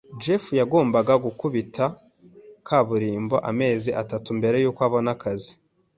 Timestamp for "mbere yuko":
4.39-4.79